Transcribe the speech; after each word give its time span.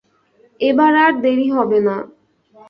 এবার 0.59 0.93
আর 1.03 1.13
দেরি 1.23 1.47
হবে 1.49 1.79
না। 1.87 1.95